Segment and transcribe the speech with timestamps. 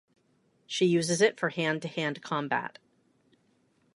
[0.65, 2.79] She uses it for hand-to-hand combat.